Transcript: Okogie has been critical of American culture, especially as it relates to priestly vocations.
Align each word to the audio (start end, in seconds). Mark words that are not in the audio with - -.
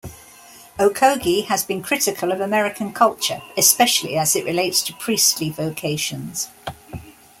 Okogie 0.79 1.45
has 1.45 1.63
been 1.63 1.83
critical 1.83 2.31
of 2.31 2.41
American 2.41 2.91
culture, 2.91 3.43
especially 3.55 4.17
as 4.17 4.35
it 4.35 4.45
relates 4.45 4.81
to 4.81 4.95
priestly 4.95 5.51
vocations. 5.51 6.49